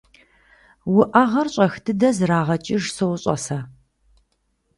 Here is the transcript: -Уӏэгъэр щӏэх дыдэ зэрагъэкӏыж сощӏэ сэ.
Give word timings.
-Уӏэгъэр 0.97 1.47
щӏэх 1.53 1.73
дыдэ 1.83 2.09
зэрагъэкӏыж 2.17 2.83
сощӏэ 2.95 3.35
сэ. 3.45 3.59